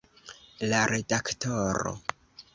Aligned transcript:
La 0.71 0.79
redaktoro. 0.93 1.95